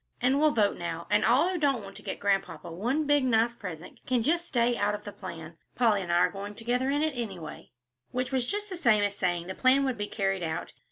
And 0.19 0.39
we'll 0.39 0.49
vote 0.49 0.79
now, 0.79 1.05
and 1.11 1.23
all 1.23 1.47
who 1.49 1.59
don't 1.59 1.83
want 1.83 1.95
to 1.97 2.01
get 2.01 2.19
Grandpapa 2.19 2.71
one 2.71 3.05
big, 3.05 3.23
nice 3.23 3.53
present, 3.55 3.99
can 4.07 4.23
just 4.23 4.45
stay 4.47 4.75
out 4.75 4.95
of 4.95 5.03
the 5.03 5.11
plan. 5.11 5.59
Polly 5.75 6.01
and 6.01 6.11
I 6.11 6.15
are 6.15 6.31
going 6.31 6.55
together 6.55 6.89
in 6.89 7.03
it, 7.03 7.13
anyway." 7.15 7.69
Which 8.09 8.31
was 8.31 8.47
just 8.49 8.67
the 8.71 8.77
same 8.77 9.03
as 9.03 9.15
saying 9.15 9.45
the 9.45 9.53
plan 9.53 9.85
would 9.85 9.99
be 9.99 10.07
carried 10.07 10.41
out. 10.41 10.73